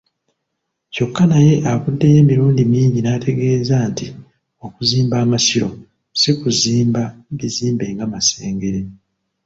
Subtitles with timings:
[0.93, 4.07] Kyokka naye avuddeyo emirundi mingi n'ategeeza nti
[4.65, 5.69] okuzimba Amasiro
[6.19, 7.01] si kuzimba
[7.37, 8.81] bizimbe nga Masengere.